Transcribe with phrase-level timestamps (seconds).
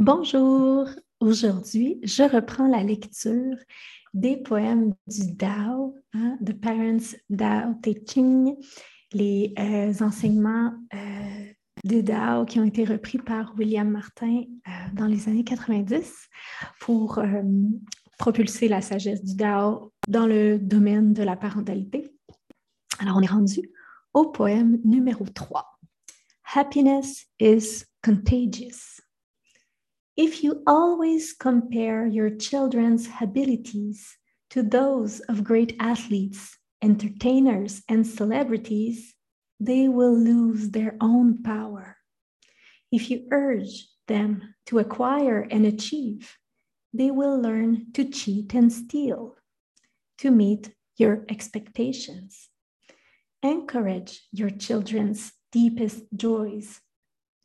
[0.00, 0.88] Bonjour,
[1.20, 3.54] aujourd'hui je reprends la lecture
[4.14, 8.56] des poèmes du Dao, hein, The Parents Dao Teaching,
[9.12, 11.52] les euh, enseignements euh,
[11.84, 16.30] du Dao qui ont été repris par William Martin euh, dans les années 90
[16.80, 17.20] pour
[18.18, 22.10] propulser la sagesse du Dao dans le domaine de la parentalité.
[23.00, 23.70] Alors on est rendu
[24.14, 25.78] au poème numéro 3.
[26.54, 28.99] Happiness is contagious.
[30.20, 34.18] If you always compare your children's abilities
[34.50, 39.14] to those of great athletes, entertainers, and celebrities,
[39.58, 41.96] they will lose their own power.
[42.92, 46.36] If you urge them to acquire and achieve,
[46.92, 49.36] they will learn to cheat and steal
[50.18, 52.50] to meet your expectations.
[53.42, 56.82] Encourage your children's deepest joys,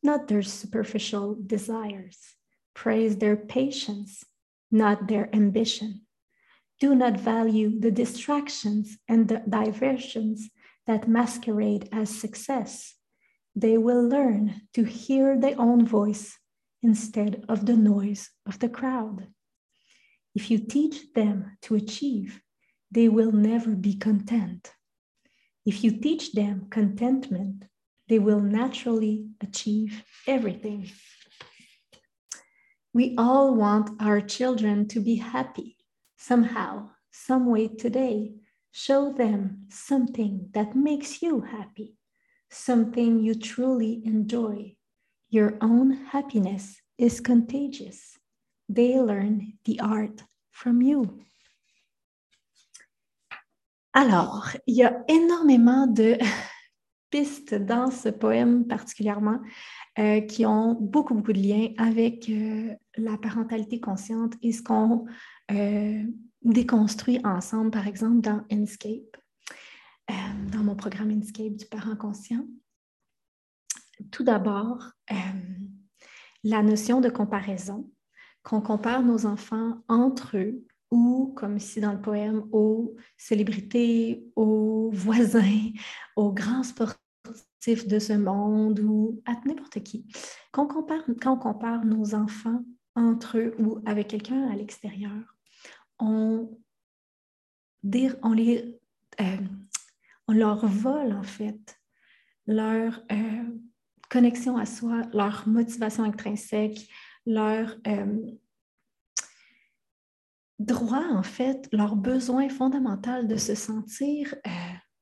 [0.03, 2.35] not their superficial desires.
[2.76, 4.23] Praise their patience,
[4.70, 6.01] not their ambition.
[6.79, 10.49] Do not value the distractions and the diversions
[10.85, 12.96] that masquerade as success.
[13.55, 16.37] They will learn to hear their own voice
[16.84, 19.27] instead of the noise of the crowd.
[20.35, 22.41] If you teach them to achieve,
[22.91, 24.73] they will never be content.
[25.65, 27.63] If you teach them contentment,
[28.09, 30.91] they will naturally achieve everything.
[32.96, 35.76] We all want our children to be happy
[36.15, 38.35] somehow, some way today.
[38.71, 41.98] Show them something that makes you happy,
[42.49, 44.77] something you truly enjoy.
[45.27, 48.18] Your own happiness is contagious.
[48.70, 51.20] They learn the art from you.
[53.93, 56.18] Alors, il y a énormément de
[57.54, 59.40] dans ce poème particulièrement
[59.98, 65.06] euh, qui ont beaucoup, beaucoup de liens avec euh, la parentalité consciente et ce qu'on
[65.52, 66.04] euh,
[66.42, 69.18] déconstruit ensemble, par exemple, dans Inscape,
[70.52, 72.46] dans mon programme Inscape du parent conscient.
[74.12, 74.92] Tout d'abord,
[76.44, 77.90] la notion de comparaison,
[78.44, 84.92] qu'on compare nos enfants entre eux ou, comme ici dans le poème, aux célébrités, aux
[84.94, 85.72] voisins,
[86.16, 87.05] aux grands sportifs
[87.74, 90.06] de ce monde ou à n'importe qui.
[90.52, 92.64] Quand on, compare, nos enfants
[92.96, 95.36] entre eux ou avec quelqu'un à l'extérieur,
[96.00, 96.58] on,
[97.94, 99.38] euh,
[100.28, 101.80] on leur vole en fait
[102.48, 103.44] leur euh,
[104.09, 106.88] connexion à soi, leur motivation intrinsèque,
[107.25, 108.22] leur euh,
[110.59, 114.36] droit en fait, leur besoin fondamental de se sentir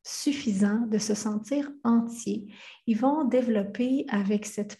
[0.03, 2.53] suffisant de se sentir entier.
[2.88, 4.78] Ils vont développer avec cette,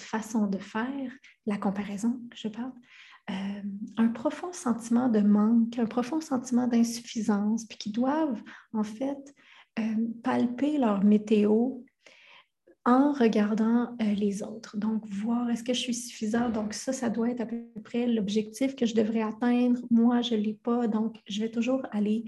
[0.00, 1.12] façon de faire,
[1.46, 2.72] la comparaison je parle,
[3.30, 3.62] euh,
[3.96, 8.42] un profond sentiment de manque, un profond sentiment d'insuffisance, puis qui doivent
[8.72, 9.34] en fait
[9.78, 9.82] euh,
[10.22, 11.78] palper leur météo
[12.84, 14.76] en regardant euh, les autres.
[14.76, 16.50] Donc, voir est-ce que je suis suffisant?
[16.50, 19.80] Donc, ça, ça doit être à peu près l'objectif que je devrais atteindre.
[19.90, 20.88] Moi, je ne l'ai pas.
[20.88, 22.24] Donc, je vais toujours aller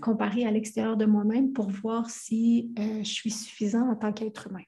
[0.00, 4.48] comparer à l'extérieur de moi-même pour voir si euh, je suis suffisant en tant qu'être
[4.48, 4.64] humain.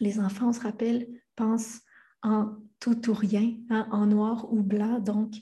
[0.00, 1.06] Les enfants, on se rappelle,
[1.36, 1.80] pensent
[2.22, 5.34] en tout ou rien, hein, en noir ou blanc, donc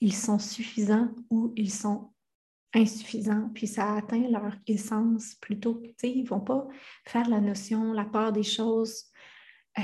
[0.00, 2.12] ils sont suffisants ou ils sont
[2.74, 5.82] insuffisants, puis ça atteint leur essence plutôt.
[6.02, 6.68] Ils ne vont pas
[7.04, 9.06] faire la notion, la part des choses.
[9.78, 9.82] Euh,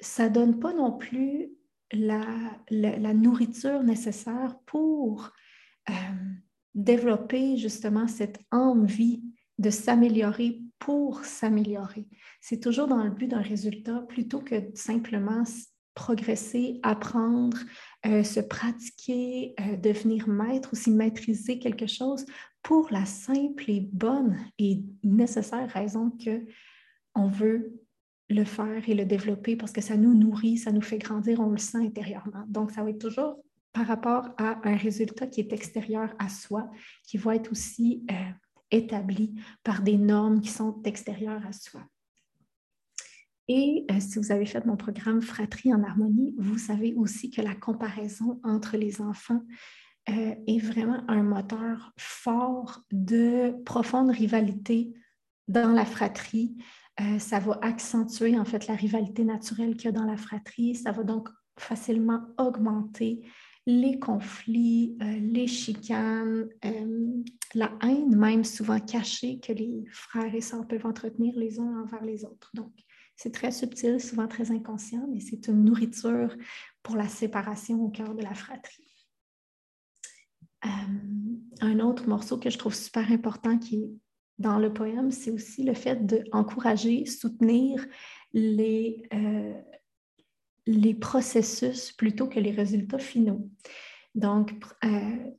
[0.00, 1.50] ça ne donne pas non plus
[1.92, 2.24] la,
[2.70, 5.32] la, nourriture nécessaire pour
[5.90, 5.92] euh,
[6.74, 9.22] développer justement cette envie
[9.58, 12.06] de s'améliorer pour s'améliorer.
[12.40, 15.44] C'est toujours dans le but d'un résultat plutôt que simplement
[15.94, 17.58] progresser, apprendre,
[18.04, 22.26] euh, se pratiquer, euh, devenir maître ou s'y maîtriser quelque chose
[22.62, 26.44] pour la simple et bonne et nécessaire raison que
[27.14, 27.80] on veut
[28.28, 31.50] le faire et le développer parce que ça nous nourrit, ça nous fait grandir, on
[31.50, 32.44] le sent intérieurement.
[32.48, 33.36] Donc, ça va être toujours
[33.74, 36.70] par rapport à un résultat qui est extérieur à soi,
[37.02, 38.14] qui va être aussi euh,
[38.70, 39.34] établi
[39.64, 41.82] par des normes qui sont extérieures à soi.
[43.48, 47.42] Et euh, si vous avez fait mon programme Fratrie en harmonie, vous savez aussi que
[47.42, 49.42] la comparaison entre les enfants
[50.08, 54.94] euh, est vraiment un moteur fort de profonde rivalité
[55.48, 56.56] dans la fratrie.
[57.18, 60.76] ça va accentuer en fait la rivalité naturelle qu'il y a dans la fratrie.
[60.76, 61.28] Ça va donc
[61.58, 63.22] facilement augmenter
[63.66, 67.22] les conflits, euh, les chicanes, euh,
[67.54, 72.04] la haine même souvent cachée que les frères et sœurs peuvent entretenir les uns envers
[72.04, 72.50] les autres.
[72.54, 72.72] Donc,
[73.16, 76.36] C'est très subtil, souvent très inconscient, mais c'est une nourriture
[76.82, 79.06] pour la séparation au cœur de la fratrie.
[80.66, 80.68] Euh,
[81.60, 83.90] un autre morceau que je trouve super important qui est
[84.38, 87.86] dans le poème, c'est aussi le fait d'encourager, soutenir
[88.32, 89.00] les,
[90.66, 93.48] les processus plutôt que les résultats finaux.
[94.14, 94.88] Donc, euh,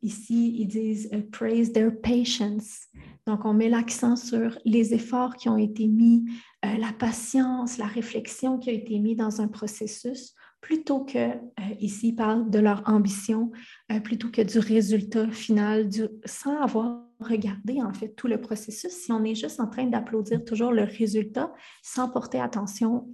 [0.02, 2.88] ici, ils disent praise their patience.
[3.26, 6.26] Donc, on met l'accent sur les efforts qui ont été mis,
[6.62, 10.36] la patience, la réflexion qui a été mise dans un processus
[10.66, 13.52] plutôt que, euh, ici, ils parlent de leur ambition,
[13.92, 15.88] euh, plutôt que du résultat final,
[16.26, 18.92] sans avoir regardé en fait tout le processus.
[18.92, 23.08] Si on est juste en train d'applaudir toujours le résultat sans porter attention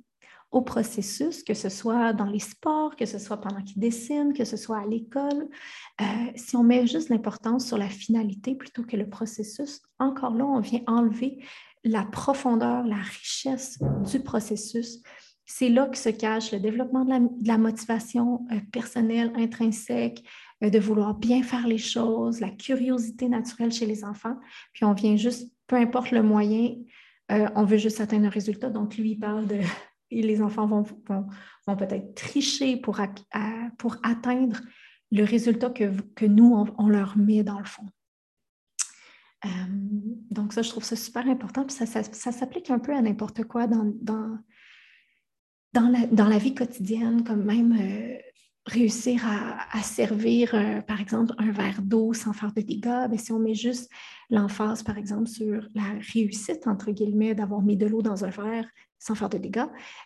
[0.52, 4.44] au processus, que ce soit dans les sports, que ce soit pendant qu'ils dessinent, que
[4.44, 5.48] ce soit à l'école,
[6.02, 6.06] euh,
[6.36, 10.60] si on met juste l'importance sur la finalité plutôt que le processus, encore là, on
[10.60, 11.44] vient enlever
[11.86, 13.80] la profondeur, la richesse
[14.12, 15.02] du processus
[15.46, 17.12] c'est là que se cache le développement de
[17.46, 20.24] la, motivation euh, personnelle, intrinsèque,
[20.64, 24.38] euh, de vouloir bien faire les choses, la curiosité naturelle chez les enfants.
[24.72, 26.76] Puis on vient juste, peu importe le moyen,
[27.56, 28.70] on veut juste atteindre un résultat.
[28.70, 29.60] Donc lui, il parle de...
[30.12, 34.62] Et les enfants vont, peut-être tricher pour, atteindre
[35.12, 37.86] le résultat que, nous, on, leur met dans le fond.
[40.30, 41.66] donc ça, je trouve ça super important.
[41.66, 43.86] Puis ça, ça, s'applique un peu à n'importe quoi dans,
[45.74, 48.18] la, vie quotidienne, comme même euh,
[48.66, 53.32] réussir à, servir, euh, par exemple, un verre d'eau sans faire de dégâts, mais si
[53.32, 53.90] on met juste
[54.30, 58.68] l'emphase, par exemple, sur la réussite, entre guillemets, d'avoir mis de l'eau dans un verre
[59.02, 59.66] sans faire de dégâts,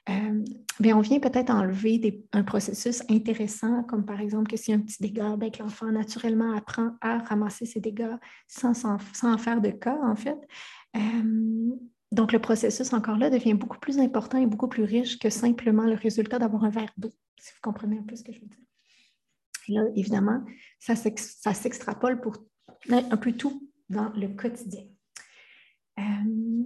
[0.09, 0.43] euh,
[0.93, 5.35] on vient peut-être enlever un processus intéressant, comme par exemple que a un petit dégât,
[5.35, 8.15] ben, l'enfant naturellement apprend à ramasser ses dégâts
[8.47, 10.37] sans, sans, sans faire de cas, en fait.
[12.13, 15.83] Donc, le processus, encore là, devient beaucoup plus important et beaucoup plus riche que simplement
[15.83, 18.47] le résultat d'avoir un verre d'eau, si vous comprenez un peu ce que je veux
[18.47, 19.75] dire.
[19.75, 20.41] là, évidemment,
[20.79, 22.37] ça s'extrapole pour
[22.89, 24.83] un peu tout dans le quotidien.
[25.99, 26.63] Euh,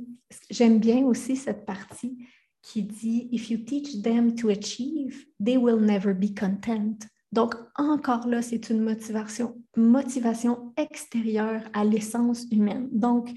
[0.49, 2.17] j'aime bien aussi cette partie
[2.61, 7.07] qui dit If you teach them to achieve, they will never be content.
[7.31, 12.89] Donc, encore là, c'est une motivation, motivation extérieure à l'essence humaine.
[12.91, 13.29] Donc,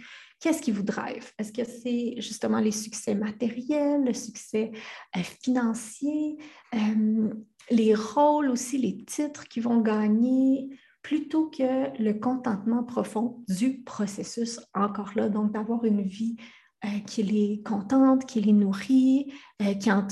[0.43, 1.31] Qu'est-ce qui vous drive?
[1.39, 4.73] Est-ce que c'est justement les succès matériels, le succès
[5.17, 6.37] euh, financier,
[6.75, 7.33] euh,
[7.71, 10.69] les rôles aussi, les titres qui vont gagner,
[11.03, 16.37] plutôt que le contentement profond du processus, encore là, donc d'avoir une vie
[16.85, 19.33] euh, qui les contente, qui les nourrit,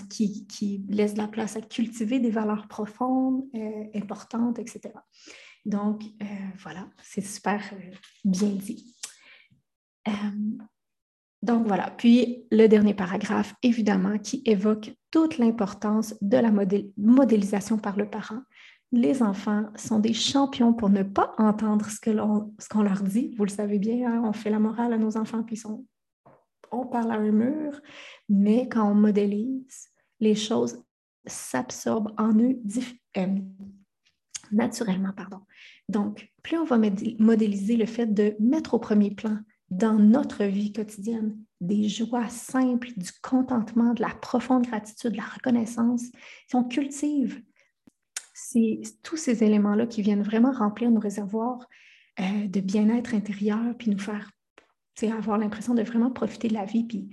[0.08, 3.44] qui, qui, laisse la place à cultiver des valeurs profondes,
[3.94, 4.94] importantes, etc.
[5.64, 6.02] Donc,
[6.62, 7.60] voilà, c'est super
[8.24, 8.94] bien dit.
[10.08, 10.12] Euh,
[11.42, 11.90] donc voilà.
[11.90, 16.52] Puis le dernier paragraphe, évidemment, qui évoque toute l'importance de la
[16.96, 18.42] modélisation par le parent.
[18.92, 23.34] Les enfants sont des champions pour ne pas entendre ce qu'on leur dit.
[23.36, 25.60] Vous le savez bien, hein, on fait la morale à nos enfants, puis
[26.72, 27.80] on parle à un mur.
[28.28, 30.82] Mais quand on modélise, les choses
[31.26, 32.60] s'absorbent en eux
[33.16, 33.26] euh,
[34.50, 35.12] naturellement.
[35.16, 35.40] Pardon.
[35.88, 39.38] Donc, plus on va modéliser le fait de mettre au premier plan
[39.70, 45.24] dans notre vie quotidienne des joies simples, du contentement, de la profonde gratitude, de la
[45.24, 46.02] reconnaissance.
[46.48, 47.40] Si on cultive
[48.48, 51.66] c'est tous ces éléments-là qui viennent vraiment remplir nos réservoirs
[52.20, 54.30] euh, de bien-être intérieur, puis nous faire
[55.08, 57.08] avoir l'impression de vraiment profiter de la vie, puis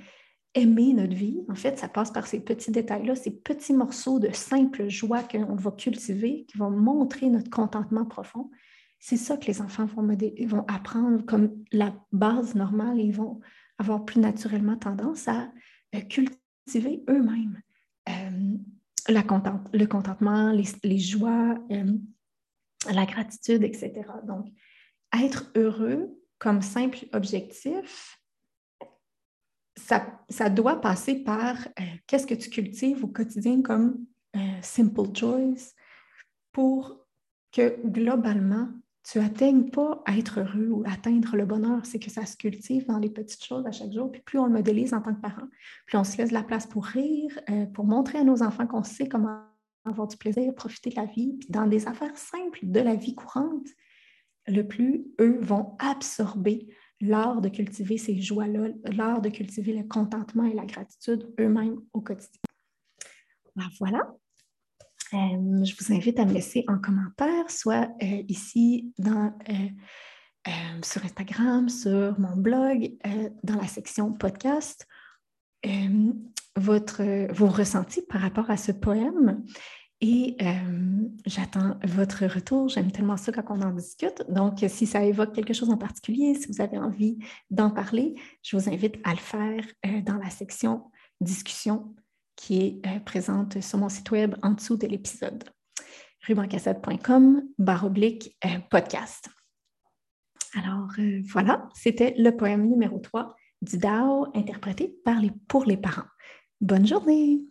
[0.53, 1.41] aimer notre vie.
[1.50, 5.55] En fait, ça passe par ces petits détails-là, ces petits morceaux de simple joie qu'on
[5.55, 8.50] va cultiver, qui vont montrer notre contentement profond.
[9.00, 13.00] C'est ça que les enfants vont, apprendre comme la base normale.
[13.00, 13.39] Ils vont
[13.77, 15.51] avoir plus naturellement tendance à
[15.96, 17.62] euh, cultiver eux-mêmes
[18.10, 18.57] euh,
[19.09, 21.93] le contentement, les, joies, euh,
[22.91, 24.03] la gratitude, etc.
[24.23, 24.47] Donc,
[25.17, 26.09] être heureux
[26.39, 28.19] comme simple objectif,
[29.75, 31.55] ça, ça doit passer par
[32.07, 34.05] qu'est-ce que tu cultives au quotidien comme
[34.61, 35.73] simple joys
[36.51, 37.05] pour
[37.51, 38.69] que globalement,
[39.09, 42.85] tu n'atteignes pas à être heureux ou atteindre le bonheur, c'est que ça se cultive
[42.87, 44.11] dans les petites choses à chaque jour.
[44.11, 45.47] Puis plus on le modélise en tant que parent,
[45.85, 48.67] plus on se laisse de la place pour rire, euh, pour montrer à nos enfants
[48.67, 49.43] qu'on sait comment
[49.85, 53.15] avoir du plaisir, profiter de la vie, puis dans des affaires simples de la vie
[53.15, 53.67] courante,
[54.45, 56.67] le plus eux vont absorber
[56.99, 62.01] l'art de cultiver ces joies-là, l'art de cultiver le contentement et la gratitude eux-mêmes au
[62.01, 62.41] quotidien.
[63.55, 64.13] Ben, voilà,
[65.13, 70.51] euh, je vous invite à me laisser en commentaire, soit euh, ici euh,
[70.83, 72.91] sur Instagram, sur mon blog,
[73.43, 74.87] dans la section podcast,
[76.55, 79.43] votre, vos ressentis par rapport à ce poème.
[79.99, 80.37] Et
[81.25, 82.69] j'attends votre retour.
[82.69, 84.23] J'aime tellement ça quand on en discute.
[84.29, 87.17] Donc, si ça évoque quelque chose en particulier, si vous avez envie
[87.49, 89.65] d'en parler, je vous invite à le faire
[90.05, 90.83] dans la section
[91.19, 91.93] discussion
[92.47, 95.43] qui est présente sur mon site web en dessous de l'épisode.
[96.25, 98.37] rubancassette.com barre oblique
[98.71, 99.27] podcast.
[100.57, 100.87] Alors
[101.29, 106.07] voilà, c'était le poème numéro 3 du DAO interprété par les, pour les parents.
[106.61, 107.41] Bonne journée!